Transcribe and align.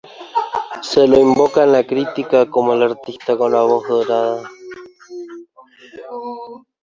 Se 0.81 1.07
lo 1.07 1.19
invoca, 1.19 1.63
en 1.63 1.73
la 1.73 1.85
crítica, 1.85 2.49
como 2.49 2.73
el 2.73 2.81
artista 2.81 3.37
con 3.37 3.51
la 3.53 3.61
voz 3.61 3.87
dorada. 3.87 4.41